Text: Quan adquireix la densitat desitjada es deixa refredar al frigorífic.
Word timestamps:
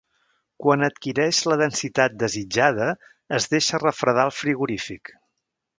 Quan 0.63 0.85
adquireix 0.87 1.41
la 1.51 1.57
densitat 1.63 2.15
desitjada 2.25 2.89
es 3.41 3.49
deixa 3.55 3.85
refredar 3.87 4.29
al 4.29 4.37
frigorífic. 4.43 5.19